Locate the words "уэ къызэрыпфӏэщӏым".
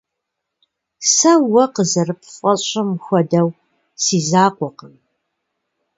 1.51-2.89